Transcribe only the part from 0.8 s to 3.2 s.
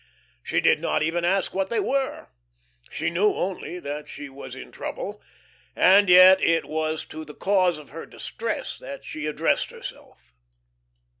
not even ask what they were. She